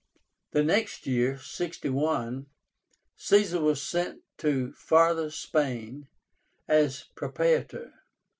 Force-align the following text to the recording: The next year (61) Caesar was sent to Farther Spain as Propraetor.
The 0.49 0.63
next 0.63 1.05
year 1.05 1.37
(61) 1.37 2.47
Caesar 3.17 3.61
was 3.61 3.83
sent 3.83 4.23
to 4.39 4.73
Farther 4.73 5.29
Spain 5.29 6.07
as 6.67 7.05
Propraetor. 7.15 7.91